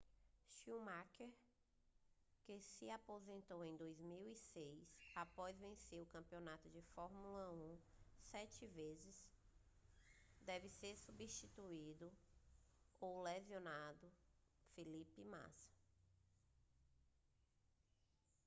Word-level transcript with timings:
schumacher 0.47 1.29
que 2.43 2.59
se 2.59 2.89
aposentou 2.89 3.63
em 3.63 3.75
2006 3.77 4.89
após 5.15 5.55
vencer 5.59 6.01
o 6.01 6.07
campeonato 6.07 6.67
de 6.71 6.81
fórmula 6.95 7.51
1 7.51 7.77
sete 8.31 8.65
vezes 8.65 9.23
deve 10.43 10.67
substituir 10.95 12.11
o 12.99 13.21
lesionado 13.21 14.07
felipe 14.73 15.23
massa 15.23 15.69